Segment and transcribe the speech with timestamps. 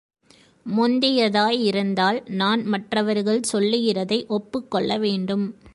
[0.77, 5.45] முந்தியதாயிருந்தால் நான் மற்றவர்கள் சொல்லுகிறதை ஒப்புக்கொள்ள வேண்டும்.